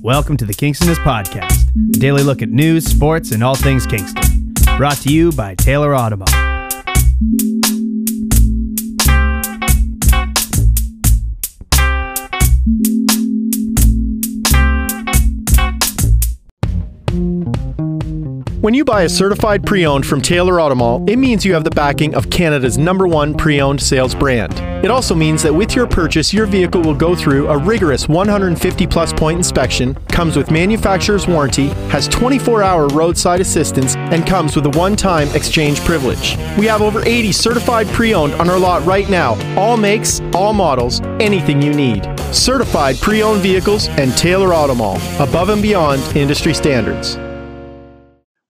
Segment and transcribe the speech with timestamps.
[0.00, 4.54] Welcome to the Kingstonist Podcast, a daily look at news, sports, and all things Kingston.
[4.78, 6.32] Brought to you by Taylor Automall.
[18.62, 21.70] When you buy a certified pre owned from Taylor Automall, it means you have the
[21.70, 24.73] backing of Canada's number one pre owned sales brand.
[24.84, 28.86] It also means that with your purchase, your vehicle will go through a rigorous 150
[28.86, 34.66] plus point inspection, comes with manufacturer's warranty, has 24 hour roadside assistance, and comes with
[34.66, 36.36] a one time exchange privilege.
[36.58, 40.52] We have over 80 certified pre owned on our lot right now, all makes, all
[40.52, 42.04] models, anything you need.
[42.30, 47.16] Certified pre owned vehicles and Taylor Automall, above and beyond industry standards.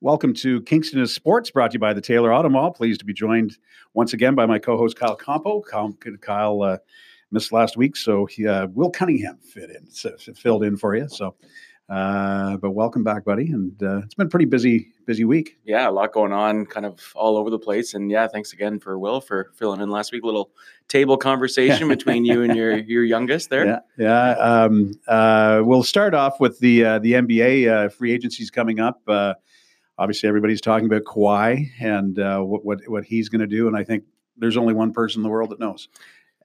[0.05, 2.71] Welcome to Kingstonist Sports, brought to you by the Taylor Auto Mall.
[2.73, 3.57] Pleased to be joined
[3.95, 5.63] once again by my co-host Kyle Campo.
[5.63, 6.77] Kyle, Kyle uh,
[7.31, 11.09] missed last week, so he, uh, Will Cunningham fit in, so, filled in for you.
[11.09, 11.37] So,
[11.89, 13.51] uh, but welcome back, buddy.
[13.51, 15.57] And uh, it's been a pretty busy, busy week.
[15.65, 17.95] Yeah, a lot going on, kind of all over the place.
[17.95, 20.23] And yeah, thanks again for Will for filling in last week.
[20.23, 20.51] Little
[20.87, 23.65] table conversation between you and your your youngest there.
[23.65, 24.31] Yeah, yeah.
[24.33, 29.01] Um, uh, we'll start off with the uh, the NBA free agencies coming up
[29.99, 33.77] obviously everybody's talking about Kawhi and uh, what what what he's going to do, and
[33.77, 34.05] I think
[34.37, 35.89] there's only one person in the world that knows,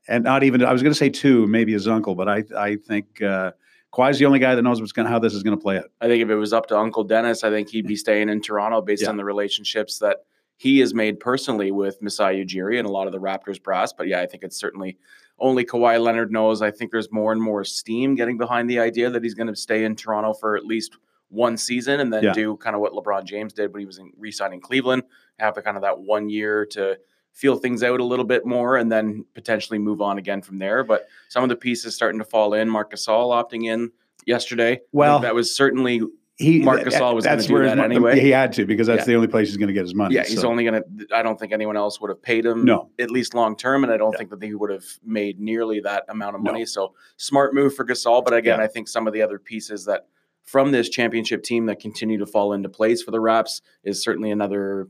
[0.07, 2.75] and not even I was going to say two, maybe his uncle, but I I
[2.75, 3.21] think.
[3.21, 3.51] Uh,
[3.91, 5.85] Kawhi's the only guy that knows what's going how this is going to play out.
[5.99, 8.39] I think if it was up to Uncle Dennis, I think he'd be staying in
[8.39, 9.09] Toronto based yeah.
[9.09, 10.17] on the relationships that
[10.57, 13.93] he has made personally with Masai Ujiri and a lot of the Raptors brass.
[13.93, 14.97] But yeah, I think it's certainly
[15.39, 16.61] only Kawhi Leonard knows.
[16.61, 19.55] I think there's more and more steam getting behind the idea that he's going to
[19.55, 20.97] stay in Toronto for at least
[21.29, 22.33] one season and then yeah.
[22.33, 25.03] do kind of what LeBron James did when he was in re-signing Cleveland,
[25.39, 26.97] have the kind of that one year to
[27.31, 30.83] feel things out a little bit more and then potentially move on again from there.
[30.83, 32.69] But some of the pieces starting to fall in.
[32.69, 33.91] Marc Gasol opting in
[34.25, 34.81] yesterday.
[34.91, 36.01] Well, that was certainly
[36.39, 38.19] he Marc Gasol was going to do that his, anyway.
[38.19, 39.05] He had to because that's yeah.
[39.05, 40.15] the only place he's going to get his money.
[40.15, 40.49] Yeah, he's so.
[40.49, 41.15] only going to.
[41.15, 42.63] I don't think anyone else would have paid him.
[42.63, 44.19] No, at least long term, and I don't yeah.
[44.19, 46.59] think that he would have made nearly that amount of money.
[46.59, 46.65] No.
[46.65, 48.63] So smart move for Gasol, but again, yeah.
[48.63, 50.07] I think some of the other pieces that
[50.49, 54.31] from this championship team that continue to fall into place for the Raps is certainly
[54.31, 54.87] another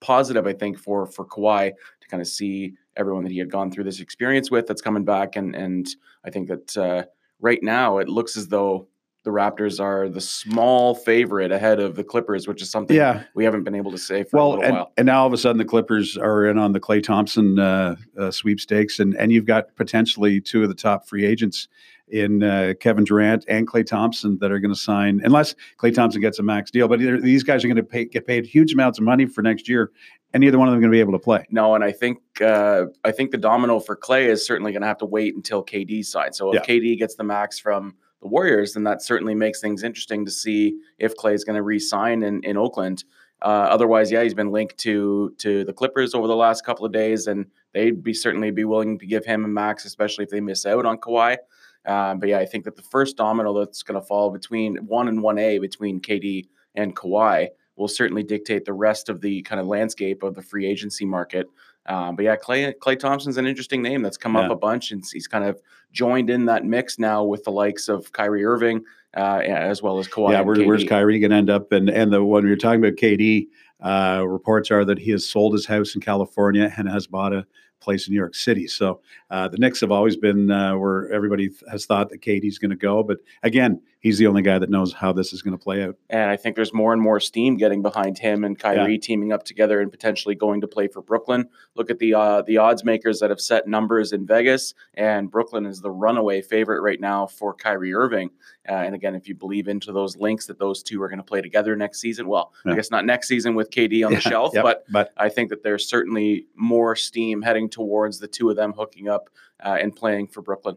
[0.00, 3.70] positive, I think, for for Kawhi to kind of see everyone that he had gone
[3.70, 5.86] through this experience with that's coming back, and and
[6.24, 7.04] I think that uh,
[7.40, 8.88] right now it looks as though
[9.24, 13.24] the Raptors are the small favorite ahead of the Clippers, which is something yeah.
[13.34, 14.92] we haven't been able to say for well, a little and, while.
[14.96, 17.96] And now all of a sudden the Clippers are in on the Klay Thompson uh,
[18.18, 21.68] uh, sweepstakes, and and you've got potentially two of the top free agents
[22.08, 26.20] in uh, Kevin Durant and Klay Thompson that are going to sign, unless Klay Thompson
[26.20, 26.86] gets a max deal.
[26.86, 29.92] But these guys are going to get paid huge amounts of money for next year,
[30.34, 31.46] and neither one of them going to be able to play.
[31.50, 34.88] No, and I think uh, I think the domino for Klay is certainly going to
[34.88, 36.38] have to wait until KD signs.
[36.38, 36.74] So if yeah.
[36.74, 40.78] KD gets the max from the Warriors, then that certainly makes things interesting to see
[40.98, 43.04] if Klay is going to re-sign in in Oakland.
[43.42, 46.92] Uh, otherwise, yeah, he's been linked to to the Clippers over the last couple of
[46.92, 50.40] days, and they'd be certainly be willing to give him a max, especially if they
[50.40, 51.36] miss out on Kawhi.
[51.84, 55.08] Um, but yeah, I think that the first domino that's going to fall between one
[55.08, 56.46] and one A between KD
[56.76, 60.66] and Kawhi will certainly dictate the rest of the kind of landscape of the free
[60.66, 61.46] agency market.
[61.86, 64.42] Um, but yeah, Clay Klay Thompson's an interesting name that's come yeah.
[64.42, 65.60] up a bunch, and he's kind of
[65.92, 68.84] joined in that mix now with the likes of Kyrie Irving
[69.16, 70.32] uh, as well as Kawhi.
[70.32, 71.72] Yeah, where, where's Kyrie going to end up?
[71.72, 73.46] And and the one we are talking about KD,
[73.80, 77.46] uh, reports are that he has sold his house in California and has bought a
[77.82, 78.66] place in New York City.
[78.66, 79.00] So
[79.30, 82.76] uh, the Knicks have always been uh, where everybody has thought that KD's going to
[82.76, 85.82] go, but again, he's the only guy that knows how this is going to play
[85.82, 85.96] out.
[86.10, 88.98] And I think there's more and more steam getting behind him and Kyrie yeah.
[89.00, 91.48] teaming up together and potentially going to play for Brooklyn.
[91.74, 95.64] Look at the uh, the odds makers that have set numbers in Vegas, and Brooklyn
[95.64, 98.30] is the runaway favorite right now for Kyrie Irving.
[98.68, 101.24] Uh, and again, if you believe into those links that those two are going to
[101.24, 102.72] play together next season, well, yeah.
[102.72, 104.18] I guess not next season with KD on yeah.
[104.18, 104.62] the shelf, yep.
[104.62, 108.72] but, but I think that there's certainly more steam heading towards the two of them
[108.72, 109.28] hooking up
[109.64, 110.76] uh, and playing for Brooklyn.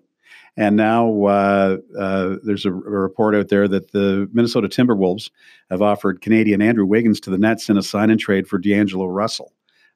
[0.58, 5.30] And now uh, uh, there's a, a, report out there that the Minnesota Timberwolves
[5.70, 9.06] have offered Canadian Andrew Wiggins to the Nets in a sign and trade for D'Angelo
[9.06, 9.54] Russell.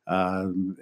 [0.08, 0.78] Um,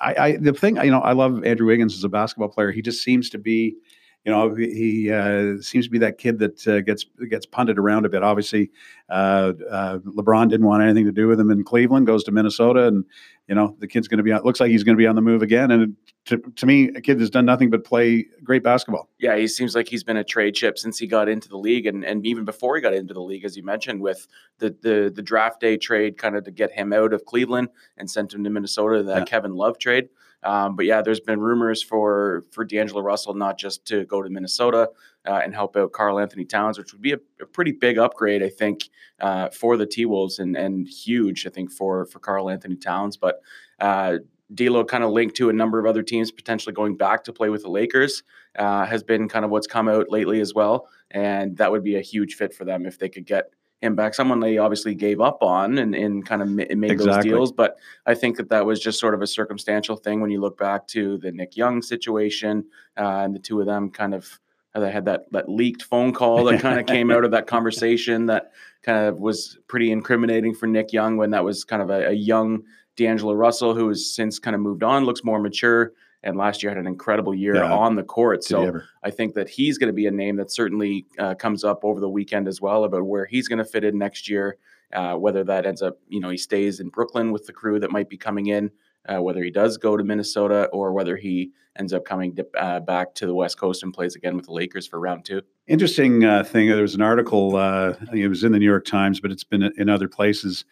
[0.00, 2.70] I, I, the thing, you know, I love Andrew Wiggins as a basketball player.
[2.70, 3.76] He just seems to be
[4.24, 8.04] you know, he uh, seems to be that kid that uh, gets gets punted around
[8.04, 8.22] a bit.
[8.22, 8.70] Obviously,
[9.08, 12.06] uh, uh LeBron didn't want anything to do with him in Cleveland.
[12.06, 13.06] Goes to Minnesota, and
[13.48, 14.32] you know the kid's going to be.
[14.32, 15.70] On, looks like he's going to be on the move again.
[15.70, 15.96] And
[16.28, 19.08] to, to me, a kid has done nothing but play great basketball.
[19.18, 21.86] Yeah, he seems like he's been a trade chip since he got into the league,
[21.86, 24.28] and, and even before he got into the league, as you mentioned, with
[24.58, 28.10] the the, the draft day trade, kind of to get him out of Cleveland and
[28.10, 29.24] sent him to Minnesota, that yeah.
[29.24, 30.10] Kevin Love trade.
[30.42, 34.28] Um, but yeah, there's been rumors for for D'Angelo Russell not just to go to
[34.28, 34.90] Minnesota
[35.26, 38.50] uh, and help out Karl-Anthony Towns, which would be a, a pretty big upgrade, I
[38.50, 38.88] think,
[39.18, 43.16] uh, for the T Wolves and and huge, I think, for for Karl-Anthony Towns.
[43.16, 43.40] But
[43.80, 44.18] uh,
[44.54, 47.50] D'Lo kind of linked to a number of other teams potentially going back to play
[47.50, 48.22] with the Lakers
[48.58, 51.96] uh, has been kind of what's come out lately as well, and that would be
[51.96, 53.50] a huge fit for them if they could get
[53.80, 54.14] him back.
[54.14, 57.04] Someone they obviously gave up on and, and kind of made exactly.
[57.06, 57.52] those deals.
[57.52, 60.58] But I think that that was just sort of a circumstantial thing when you look
[60.58, 62.64] back to the Nick Young situation
[62.96, 64.40] uh, and the two of them kind of
[64.74, 68.26] they had that that leaked phone call that kind of came out of that conversation
[68.26, 68.52] that
[68.82, 72.12] kind of was pretty incriminating for Nick Young when that was kind of a, a
[72.12, 72.62] young
[72.98, 75.92] D'Angelo Russell who has since kind of moved on, looks more mature
[76.22, 77.72] and last year had an incredible year yeah.
[77.72, 78.42] on the court.
[78.42, 81.84] So I think that he's going to be a name that certainly uh, comes up
[81.84, 84.58] over the weekend as well about where he's going to fit in next year.
[84.92, 87.90] Uh, whether that ends up, you know, he stays in Brooklyn with the crew that
[87.90, 88.70] might be coming in,
[89.06, 92.80] uh, whether he does go to Minnesota or whether he ends up coming to, uh,
[92.80, 95.42] back to the West Coast and plays again with the Lakers for round two.
[95.66, 96.68] Interesting uh, thing.
[96.68, 97.54] There was an article.
[97.54, 100.64] Uh, it was in the New York Times, but it's been in other places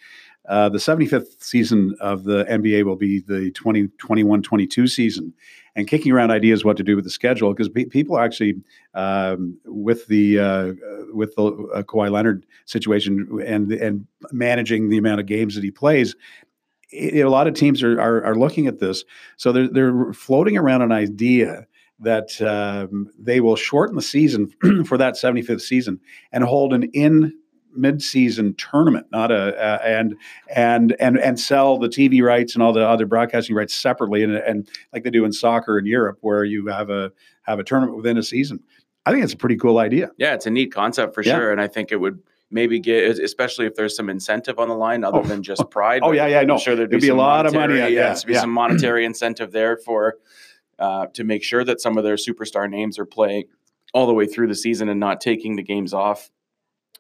[0.49, 5.33] uh, the 75th season of the NBA will be the 2021 22 season.
[5.75, 8.55] And kicking around ideas what to do with the schedule because pe- people actually,
[8.95, 10.73] um, with the uh,
[11.13, 11.45] with the
[11.75, 16.17] uh, Kawhi Leonard situation and and managing the amount of games that he plays,
[16.91, 19.05] it, a lot of teams are, are, are looking at this.
[19.37, 21.67] So they're they're floating around an idea
[22.01, 24.53] that um, they will shorten the season
[24.87, 26.01] for that 75th season
[26.33, 27.33] and hold an in
[27.77, 30.17] mid-season tournament, not a uh, and
[30.55, 34.35] and and and sell the TV rights and all the other broadcasting rights separately, and,
[34.35, 37.13] and like they do in soccer in Europe, where you have a
[37.43, 38.61] have a tournament within a season.
[39.05, 40.11] I think it's a pretty cool idea.
[40.19, 41.37] Yeah, it's a neat concept for yeah.
[41.37, 42.21] sure, and I think it would
[42.51, 46.03] maybe get, especially if there's some incentive on the line other oh, than just pride.
[46.05, 46.55] Oh yeah, yeah, no.
[46.55, 47.77] I'm sure there'd be, be a lot of money.
[47.77, 48.41] Yeah, yeah, be yeah.
[48.41, 50.17] some monetary incentive there for
[50.79, 53.45] uh, to make sure that some of their superstar names are playing
[53.95, 56.31] all the way through the season and not taking the games off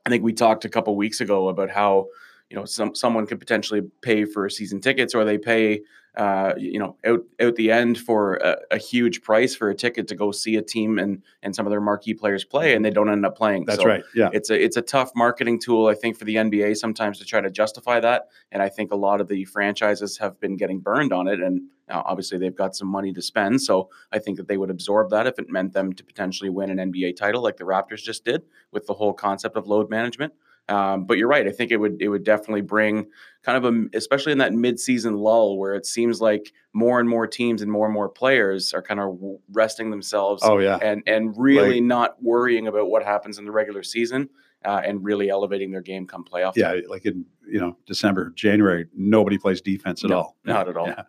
[0.06, 2.06] I think we talked a couple weeks ago about how
[2.48, 5.82] you know some someone could potentially pay for season tickets or they pay
[6.16, 10.08] uh, you know out out the end for a, a, huge price for a ticket
[10.08, 12.90] to go see a team and and some of their marquee players play and they
[12.90, 13.66] don't end up playing.
[13.66, 14.02] That's so right.
[14.14, 17.26] Yeah, it's a it's a tough marketing tool I think for the NBA sometimes to
[17.26, 20.80] try to justify that, and I think a lot of the franchises have been getting
[20.80, 21.62] burned on it and.
[21.88, 25.10] Now, obviously, they've got some money to spend, so I think that they would absorb
[25.10, 28.24] that if it meant them to potentially win an NBA title, like the Raptors just
[28.24, 28.42] did,
[28.72, 30.32] with the whole concept of load management.
[30.68, 31.46] Um, but you're right.
[31.46, 33.06] I think it would it would definitely bring
[33.42, 37.26] kind of a especially in that midseason lull where it seems like more and more
[37.26, 39.18] teams and more and more players are kind of
[39.52, 40.42] resting themselves.
[40.44, 44.28] Oh yeah, and and really like, not worrying about what happens in the regular season.
[44.66, 46.54] Uh, and really elevating their game come playoff.
[46.56, 46.82] Yeah, time.
[46.88, 50.36] like in you know December, January, nobody plays defense at no, all.
[50.44, 50.88] Not at all.
[50.88, 51.02] Yeah.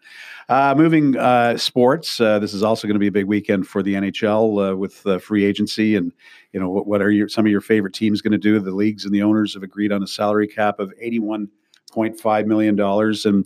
[0.48, 3.82] Uh, moving uh, sports, uh, this is also going to be a big weekend for
[3.82, 6.14] the NHL uh, with free agency, and
[6.54, 8.60] you know what, what are your some of your favorite teams going to do?
[8.60, 11.50] The leagues and the owners have agreed on a salary cap of eighty-one
[11.92, 13.44] point five million dollars, and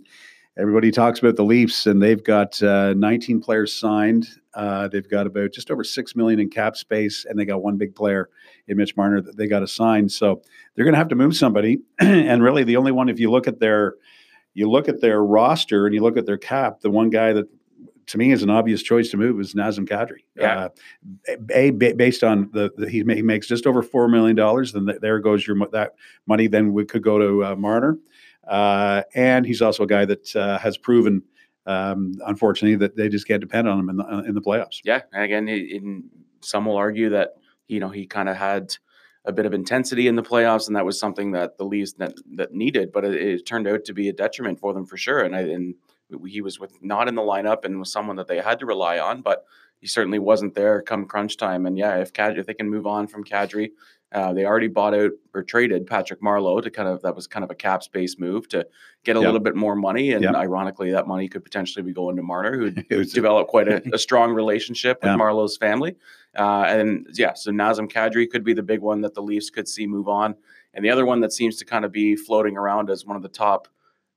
[0.56, 4.28] everybody talks about the Leafs, and they've got uh, 19 players signed.
[4.54, 7.76] Uh, they've got about just over six million in cap space, and they got one
[7.76, 8.28] big player
[8.68, 10.08] in Mitch Marner that they got to sign.
[10.08, 10.42] So
[10.74, 11.80] they're going to have to move somebody.
[11.98, 13.94] and really, the only one, if you look at their,
[14.54, 17.46] you look at their roster and you look at their cap, the one guy that
[18.06, 20.24] to me is an obvious choice to move is Nazem Kadri.
[20.36, 20.68] Yeah.
[21.28, 24.72] Uh, a based on the, the he, he, makes just over four million dollars.
[24.72, 25.92] Then there goes your that
[26.26, 26.46] money.
[26.46, 27.96] Then we could go to uh, Marner.
[28.46, 31.22] Uh, and he's also a guy that uh, has proven,
[31.66, 34.80] um, unfortunately, that they just can't depend on him in the, uh, in the playoffs.
[34.84, 36.04] Yeah, and again, in,
[36.40, 37.34] some will argue that
[37.68, 38.76] you know he kind of had
[39.24, 42.14] a bit of intensity in the playoffs, and that was something that the Leafs that,
[42.34, 42.90] that needed.
[42.92, 45.20] But it, it, turned out to be a detriment for them for sure.
[45.20, 45.74] And I and
[46.26, 48.98] he was with not in the lineup and was someone that they had to rely
[48.98, 49.44] on, but
[49.78, 51.66] he certainly wasn't there come crunch time.
[51.66, 53.70] And yeah, if Kadri, if they can move on from Kadri,
[54.12, 57.42] uh, they already bought out or traded Patrick Marleau to kind of that was kind
[57.42, 58.66] of a cap space move to
[59.04, 59.26] get a yep.
[59.26, 60.34] little bit more money, and yep.
[60.34, 64.32] ironically, that money could potentially be going to Marner, who developed quite a, a, strong
[64.32, 65.16] relationship with yeah.
[65.16, 65.96] Marleau's family.
[66.36, 69.66] Uh, and yeah, so Nazem Kadri could be the big one that the Leafs could
[69.66, 70.34] see move on,
[70.74, 73.22] and the other one that seems to kind of be floating around as one of
[73.22, 73.68] the top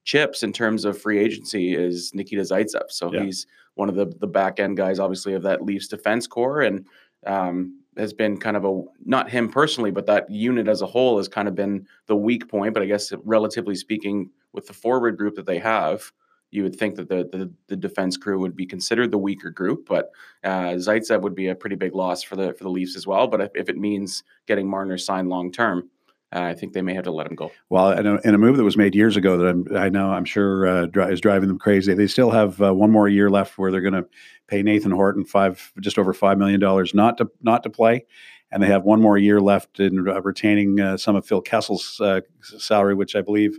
[0.04, 2.92] chips in terms of free agency is Nikita Zaitsev.
[2.92, 6.62] So he's one of the the back end guys, obviously, of that Leafs defense core,
[6.62, 6.86] and
[7.26, 11.18] um, has been kind of a not him personally, but that unit as a whole
[11.18, 12.74] has kind of been the weak point.
[12.74, 16.12] But I guess relatively speaking, with the forward group that they have,
[16.52, 19.86] you would think that the, the, the defense crew would be considered the weaker group,
[19.88, 20.12] but
[20.44, 23.28] uh, Zaitsev would be a pretty big loss for the for the Leafs as well.
[23.28, 25.90] But if, if it means getting Marner signed long term,
[26.36, 27.52] uh, I think they may have to let him go.
[27.70, 30.12] Well, in a, in a, move that was made years ago that I'm, i know
[30.12, 31.94] I'm sure uh, dri- is driving them crazy.
[31.94, 34.06] They still have uh, one more year left where they're going to
[34.48, 38.06] pay Nathan Horton five just over five million dollars not to not to play,
[38.52, 42.02] and they have one more year left in uh, retaining uh, some of Phil Kessel's
[42.02, 43.58] uh, salary, which I believe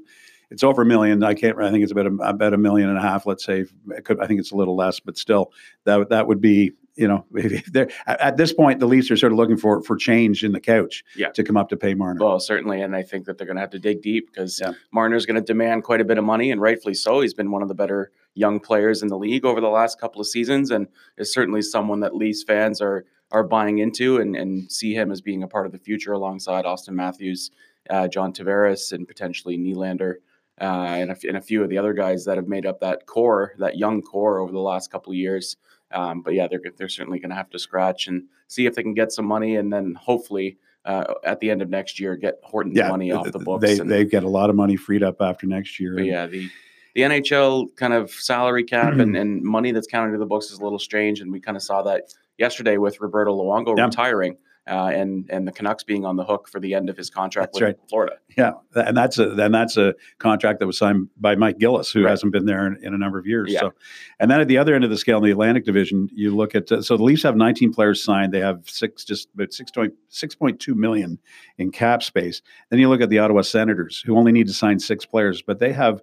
[0.51, 1.23] it's over a million.
[1.25, 1.59] I can't.
[1.59, 3.27] I think it's about a, about a million and a half.
[3.27, 3.65] Let's say.
[4.05, 5.53] Could, I think it's a little less, but still,
[5.85, 6.73] that that would be.
[6.97, 7.27] You know,
[7.73, 10.61] they're at this point, the Leafs are sort of looking for for change in the
[10.61, 11.29] couch yeah.
[11.31, 12.25] to come up to pay Marner.
[12.25, 14.73] Well, certainly, and I think that they're going to have to dig deep because yeah.
[14.93, 17.21] Marner's going to demand quite a bit of money, and rightfully so.
[17.21, 20.21] He's been one of the better young players in the league over the last couple
[20.21, 20.89] of seasons, and
[21.19, 25.21] is certainly someone that Leafs fans are are buying into and, and see him as
[25.21, 27.51] being a part of the future alongside Auston Matthews,
[27.91, 30.17] uh, John Tavares, and potentially Nylander
[30.61, 33.07] uh, and, a, and a few of the other guys that have made up that
[33.07, 35.57] core, that young core over the last couple of years.
[35.93, 38.83] Um, but yeah, they're they're certainly going to have to scratch and see if they
[38.83, 42.41] can get some money, and then hopefully uh, at the end of next year get
[42.43, 43.63] Horton's yeah, money off the books.
[43.63, 45.95] They and, they get a lot of money freed up after next year.
[45.95, 46.49] But yeah, the
[46.95, 50.59] the NHL kind of salary cap and, and money that's counted to the books is
[50.59, 53.85] a little strange, and we kind of saw that yesterday with Roberto Luongo yeah.
[53.85, 54.37] retiring
[54.69, 57.53] uh, and and the Canucks being on the hook for the end of his contract
[57.53, 57.89] that's with right.
[57.89, 58.17] Florida.
[58.37, 62.05] Yeah, and that's a and that's a contract that was signed by Mike Gillis, who
[62.05, 62.11] right.
[62.11, 63.53] hasn't been there in, in, a number of years.
[63.53, 63.61] Yeah.
[63.61, 63.75] So,
[64.19, 66.55] and then at the other end of the scale, in the Atlantic Division, you look
[66.55, 68.33] at uh, so the Leafs have 19 players signed.
[68.33, 71.19] They have six just about 6.2 million
[71.59, 72.43] in cap space.
[72.71, 75.59] Then you look at the Ottawa Senators, who only need to sign six players, but
[75.59, 76.03] they have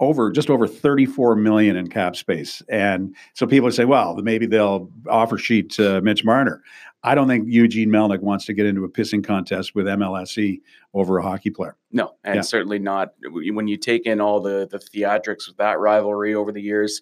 [0.00, 2.62] over just over 34 million in cap space.
[2.68, 6.62] And so people say, well, maybe they'll offer sheet to Mitch Marner.
[7.02, 10.60] I don't think Eugene Melnyk wants to get into a pissing contest with MLSE
[10.92, 11.76] over a hockey player.
[11.92, 12.40] No, and yeah.
[12.42, 16.60] certainly not when you take in all the the theatrics with that rivalry over the
[16.60, 17.00] years.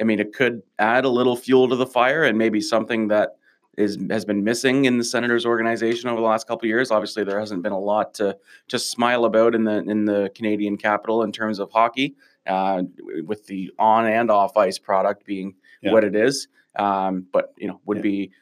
[0.00, 3.36] I mean, it could add a little fuel to the fire and maybe something that
[3.76, 6.90] is has been missing in the Senators organization over the last couple years.
[6.90, 8.36] Obviously, there hasn't been a lot to
[8.68, 12.16] to smile about in the in the Canadian capital in terms of hockey,
[12.46, 12.82] uh,
[13.24, 15.92] with the on and off ice product being yeah.
[15.92, 16.48] what it is.
[16.78, 18.02] Um, but you know, would yeah.
[18.02, 18.32] be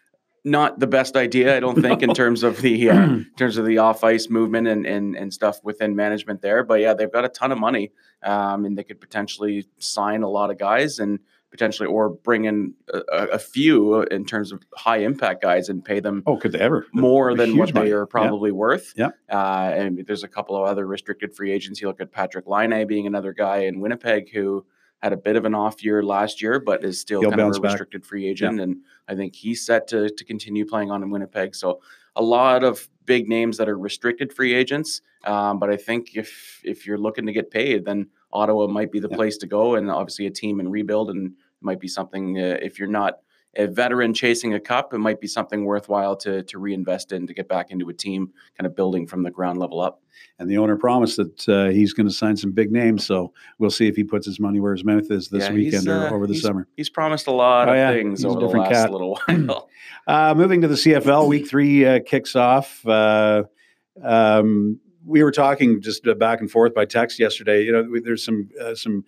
[0.44, 3.64] not the best idea, I don't think, in terms of the uh, in terms of
[3.64, 6.62] the off ice movement and, and and stuff within management there.
[6.62, 10.28] But yeah, they've got a ton of money, um, and they could potentially sign a
[10.28, 11.18] lot of guys and
[11.50, 12.98] potentially or bring in a,
[13.34, 16.20] a, few in terms of high impact guys and pay them.
[16.26, 17.86] Oh, could they ever more than what money.
[17.86, 18.54] they are probably yeah.
[18.54, 18.92] worth?
[18.96, 19.10] Yeah.
[19.30, 21.80] Uh, and there's a couple of other restricted free agents.
[21.80, 24.66] You look at Patrik Laine being another guy in Winnipeg who
[25.04, 27.56] had a bit of an off year last year, but is still He'll kind of
[27.58, 28.08] a restricted back.
[28.08, 28.56] free agent.
[28.56, 28.62] Yeah.
[28.62, 31.54] And I think he's set to, to continue playing on in Winnipeg.
[31.54, 31.82] So
[32.16, 35.02] a lot of big names that are restricted free agents.
[35.24, 38.98] Um, but I think if if you're looking to get paid, then Ottawa might be
[38.98, 39.16] the yeah.
[39.16, 39.74] place to go.
[39.74, 43.18] And obviously a team in rebuild and might be something uh, if you're not
[43.56, 47.34] a veteran chasing a cup, it might be something worthwhile to to reinvest in to
[47.34, 50.02] get back into a team, kind of building from the ground level up.
[50.38, 53.70] And the owner promised that uh, he's going to sign some big names, so we'll
[53.70, 56.10] see if he puts his money where his mouth is this yeah, weekend or uh,
[56.10, 56.66] over the summer.
[56.76, 57.92] He's promised a lot oh, of yeah.
[57.92, 58.90] things he's over the last cat.
[58.90, 59.68] little while.
[60.06, 62.86] uh, moving to the CFL, Week Three uh, kicks off.
[62.86, 63.44] Uh,
[64.02, 67.64] um, we were talking just back and forth by text yesterday.
[67.64, 69.04] You know, there's some some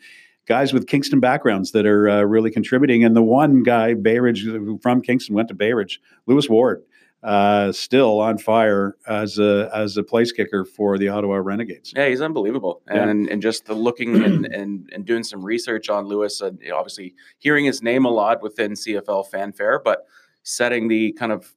[0.47, 3.05] guys with Kingston backgrounds that are uh, really contributing.
[3.05, 4.47] And the one guy, Bayridge,
[4.81, 6.83] from Kingston, went to Bayridge, Lewis Ward,
[7.23, 11.93] uh, still on fire as a as a place kicker for the Ottawa Renegades.
[11.95, 13.09] Yeah, he's unbelievable, yeah.
[13.09, 17.15] and and just the looking and, and and doing some research on Lewis, and obviously
[17.39, 20.07] hearing his name a lot within CFL fanfare, but
[20.43, 21.53] setting the kind of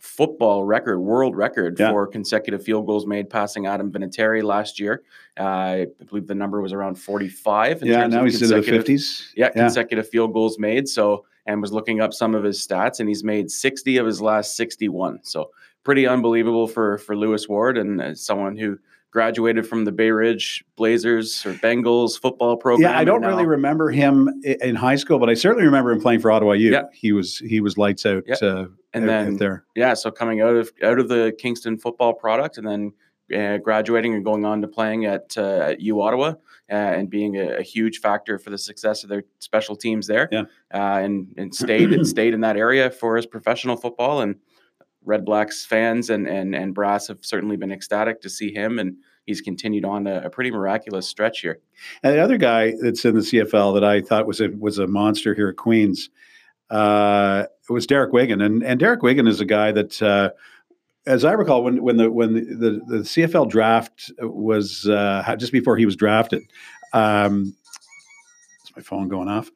[0.00, 1.90] football record, world record yeah.
[1.90, 5.02] for consecutive field goals made, passing Adam Vinatieri last year.
[5.38, 7.82] Uh, I believe the number was around 45.
[7.82, 9.32] yeah, now he's in the 50s.
[9.36, 10.88] Yeah, yeah, consecutive field goals made.
[10.88, 14.20] So, and was looking up some of his stats, and he's made 60 of his
[14.20, 15.20] last 61.
[15.22, 15.50] So,
[15.84, 18.78] pretty unbelievable for for Lewis Ward and uh, someone who
[19.10, 22.90] graduated from the Bay Ridge Blazers or Bengals football program.
[22.90, 26.20] Yeah, I don't really remember him in high school, but I certainly remember him playing
[26.20, 26.70] for Ottawa U.
[26.70, 26.84] Yeah.
[26.92, 28.24] He was he was lights out.
[28.26, 28.36] Yeah.
[28.42, 29.94] Uh, and then there, yeah.
[29.94, 32.92] So coming out of out of the Kingston football product, and then
[33.34, 36.34] uh, graduating and going on to playing at uh, at U Ottawa.
[36.70, 40.28] Uh, and being a, a, huge factor for the success of their special teams there,
[40.30, 40.42] yeah.
[40.72, 44.36] Uh, and and stayed and stayed in that area for his professional football, and
[45.04, 48.96] Red Blacks fans and and and brass have certainly been ecstatic to see him, and
[49.26, 51.60] he's continued on a, a, pretty miraculous stretch here.
[52.02, 54.86] And the other guy that's in the CFL that I thought was a was a
[54.86, 56.10] monster here at Queens
[56.70, 60.00] uh, was Derek Wiggan, and and Derek Wiggan is a guy that.
[60.02, 60.30] Uh,
[61.06, 65.50] as I recall, when when the when the, the, the CFL draft was uh, just
[65.50, 66.42] before he was drafted,
[66.92, 67.56] um,
[68.58, 69.50] That's my phone going off.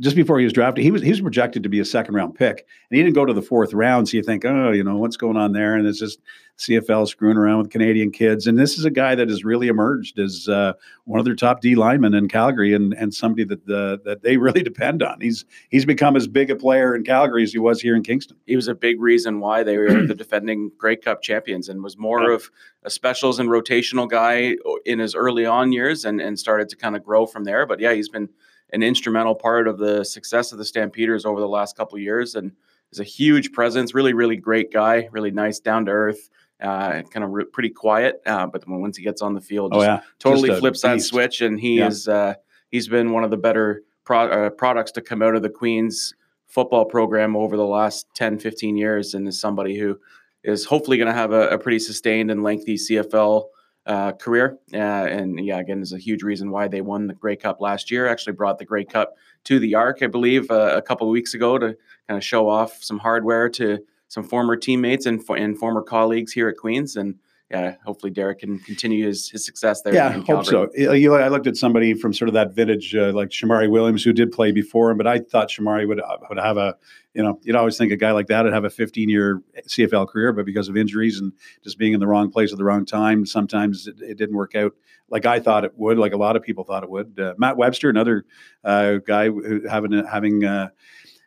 [0.00, 2.34] Just before he was drafted, he was he was projected to be a second round
[2.34, 4.08] pick, and he didn't go to the fourth round.
[4.08, 5.76] So you think, oh, you know, what's going on there?
[5.76, 6.18] And it's just
[6.58, 8.46] CFL screwing around with Canadian kids.
[8.46, 10.74] And this is a guy that has really emerged as uh,
[11.04, 14.36] one of their top D linemen in Calgary, and and somebody that uh, that they
[14.36, 15.20] really depend on.
[15.20, 18.36] He's he's become as big a player in Calgary as he was here in Kingston.
[18.46, 21.96] He was a big reason why they were the defending Grey Cup champions, and was
[21.96, 22.34] more yeah.
[22.34, 22.50] of
[22.84, 26.96] a specials and rotational guy in his early on years, and and started to kind
[26.96, 27.66] of grow from there.
[27.66, 28.28] But yeah, he's been
[28.74, 32.52] an instrumental part of the success of the Stampeders over the last couple years, and
[32.92, 33.94] is a huge presence.
[33.94, 35.08] Really, really great guy.
[35.12, 36.28] Really nice, down to earth.
[36.60, 39.82] Uh, kind of re- pretty quiet, uh, but once he gets on the field, oh,
[39.82, 40.00] yeah.
[40.18, 41.88] totally flips that switch, and he yeah.
[41.88, 42.34] is uh,
[42.70, 46.14] he's been one of the better pro- uh, products to come out of the Queens
[46.46, 49.98] football program over the last 10, 15 years, and is somebody who
[50.44, 53.46] is hopefully going to have a, a, pretty sustained and lengthy CFL
[53.86, 54.58] uh, career.
[54.72, 57.90] Uh, and yeah, again, is a huge reason why they won the Grey Cup last
[57.90, 58.06] year.
[58.06, 59.14] Actually, brought the Grey Cup
[59.44, 61.76] to the Arc, I believe, uh, a couple of weeks ago to
[62.08, 66.48] kind of show off some hardware to some former teammates and, and former colleagues here
[66.48, 66.96] at Queens.
[66.96, 67.16] And
[67.50, 69.94] yeah, hopefully Derek can continue his, his success there.
[69.94, 70.68] Yeah, I hope so.
[70.74, 74.12] You I looked at somebody from sort of that vintage, uh, like Shamari Williams, who
[74.12, 76.74] did play before him, but I thought Shamari would uh, would have a,
[77.12, 80.08] you know, you'd always think a guy like that would have a 15 year CFL
[80.08, 81.32] career, but because of injuries and
[81.62, 84.54] just being in the wrong place at the wrong time, sometimes it, it didn't work
[84.54, 84.72] out
[85.10, 87.20] like I thought it would, like a lot of people thought it would.
[87.20, 88.24] Uh, Matt Webster, another
[88.64, 90.68] uh, guy who having having uh,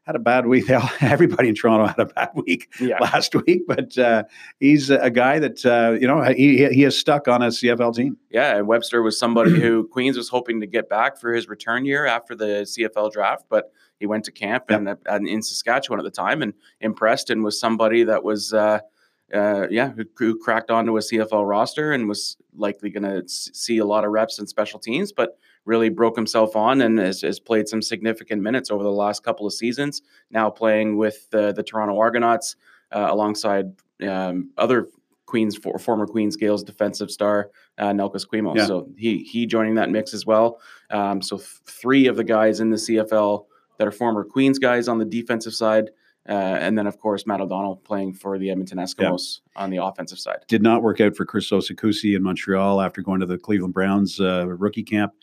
[0.07, 0.69] had a bad week.
[1.01, 2.97] Everybody in Toronto had a bad week yeah.
[2.99, 4.23] last week, but uh,
[4.59, 8.17] he's a guy that uh, you know he he is stuck on a CFL team.
[8.31, 11.85] Yeah, and Webster was somebody who Queens was hoping to get back for his return
[11.85, 14.79] year after the CFL draft, but he went to camp yep.
[14.79, 18.53] and, and, in Saskatchewan at the time and impressed and was somebody that was.
[18.53, 18.79] Uh,
[19.33, 23.77] uh, yeah, who, who, cracked onto a CFL roster and was likely going to see
[23.77, 25.37] a lot of reps in special teams, but
[25.67, 29.45] really broke himself on and has, has, played some significant minutes over the last couple
[29.45, 30.01] of seasons.
[30.31, 32.55] Now playing with uh, the Toronto Argonauts
[32.91, 34.87] uh, alongside um, other
[35.25, 38.55] Queens for, former Queens Gaels defensive star uh, Nelkas Kwemo.
[38.55, 38.65] Yeah.
[38.65, 40.59] So he he joining that mix as well.
[40.89, 43.45] Um, so th- three of the guys in the CFL
[43.77, 45.91] that are former Queens guys on the defensive side.
[46.27, 49.63] Uh, and then, of course, Matt O'Donnell playing for the Edmonton Eskimos yeah.
[49.63, 50.39] on the offensive side.
[50.47, 54.19] Did not work out for Chris Osei-Kusi in Montreal after going to the Cleveland Browns
[54.19, 55.13] uh, rookie camp.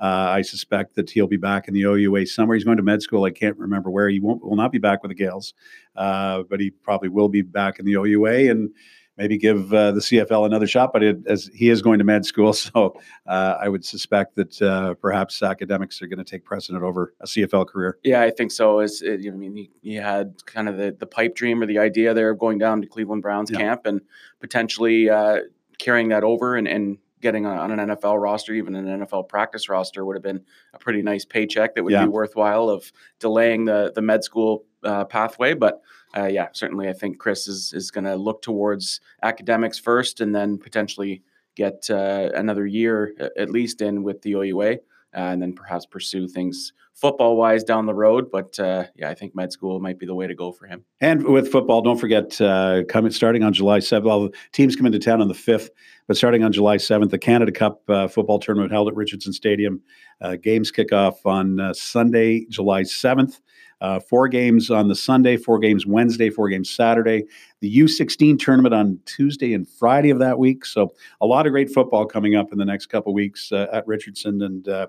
[0.00, 2.56] Uh, I suspect that he'll be back in the OUA somewhere.
[2.56, 3.24] He's going to med school.
[3.24, 4.08] I can't remember where.
[4.08, 5.54] He won't will not be back with the Gaels,
[5.94, 8.70] uh, but he probably will be back in the OUA and
[9.16, 10.92] maybe give uh, the CFL another shot.
[10.92, 12.96] But it, as he is going to med school, so
[13.26, 17.26] uh, I would suspect that uh, perhaps academics are going to take precedent over a
[17.26, 17.98] CFL career.
[18.02, 18.78] Yeah, I think so.
[18.78, 22.14] As I mean, he, he, had kind of the the pipe dream or the idea
[22.14, 23.58] there of going down to Cleveland Browns yeah.
[23.58, 24.00] camp and
[24.40, 25.40] potentially uh,
[25.78, 30.04] carrying that over and, and getting on an NFL roster, even an NFL practice roster,
[30.04, 30.42] would have been
[30.74, 32.04] a pretty nice paycheck that would yeah.
[32.04, 35.54] be worthwhile of delaying the the med school uh, pathway.
[35.54, 35.80] But
[36.16, 40.34] uh, yeah, certainly, I think Chris is is going to look towards academics first, and
[40.34, 41.22] then potentially
[41.56, 44.78] get uh, another year at least in with the OUA.
[45.16, 48.32] Uh, and then perhaps pursue things football wise down the road.
[48.32, 50.84] But uh, yeah, I think med school might be the way to go for him.
[51.00, 52.36] And with football, don't forget
[52.88, 54.06] coming starting on July seventh.
[54.06, 55.70] Well, teams come into town on the fifth,
[56.08, 59.80] but starting on July seventh, the Canada Cup football tournament held at Richardson Stadium.
[60.42, 63.40] Games kick off on Sunday, July seventh.
[63.80, 67.24] Uh, four games on the Sunday, four games Wednesday, four games Saturday.
[67.60, 70.64] The U16 tournament on Tuesday and Friday of that week.
[70.64, 73.86] So a lot of great football coming up in the next couple weeks uh, at
[73.86, 74.86] Richardson, and uh,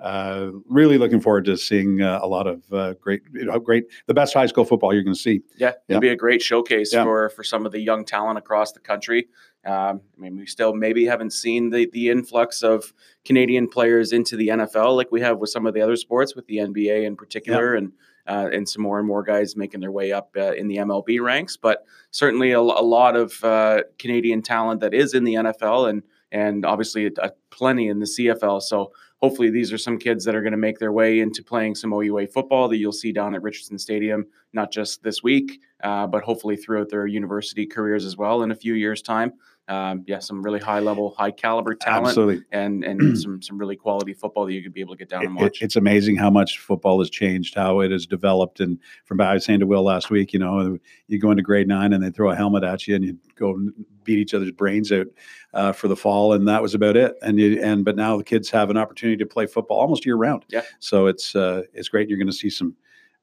[0.00, 3.84] uh really looking forward to seeing uh, a lot of uh, great, you know, great,
[4.06, 5.40] the best high school football you're going to see.
[5.56, 5.98] Yeah, it'll yeah.
[5.98, 7.02] be a great showcase yeah.
[7.02, 9.28] for for some of the young talent across the country.
[9.66, 12.92] Um, I mean, we still maybe haven't seen the the influx of
[13.24, 16.46] Canadian players into the NFL like we have with some of the other sports, with
[16.46, 17.78] the NBA in particular, yeah.
[17.78, 17.92] and
[18.28, 21.20] uh, and some more and more guys making their way up uh, in the MLB
[21.20, 21.56] ranks.
[21.56, 26.02] But certainly a, a lot of uh, Canadian talent that is in the NFL and
[26.30, 28.60] and obviously a plenty in the CFL.
[28.60, 31.74] So hopefully these are some kids that are going to make their way into playing
[31.74, 36.06] some OUA football that you'll see down at Richardson Stadium, not just this week, uh,
[36.06, 39.32] but hopefully throughout their university careers as well in a few years' time
[39.68, 42.44] um, yeah, some really high level, high caliber talent, Absolutely.
[42.52, 45.24] and and some some really quality football that you could be able to get down
[45.24, 45.60] and watch.
[45.60, 48.60] It, it's amazing how much football has changed, how it has developed.
[48.60, 51.68] And from I was saying to Will last week, you know, you go into grade
[51.68, 53.58] nine and they throw a helmet at you and you go
[54.04, 55.06] beat each other's brains out
[55.52, 57.14] uh, for the fall, and that was about it.
[57.20, 60.16] And you, and but now the kids have an opportunity to play football almost year
[60.16, 60.46] round.
[60.48, 60.62] Yeah.
[60.78, 62.08] So it's uh, it's great.
[62.08, 62.74] You're going to see some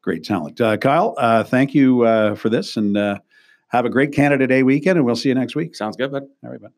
[0.04, 0.62] great talent.
[0.62, 3.20] Uh, Kyle, uh, thank you uh, for this and.
[3.70, 5.76] Have a great Canada Day weekend, and we'll see you next week.
[5.76, 6.24] Sounds good, bud.
[6.44, 6.72] All right, bud.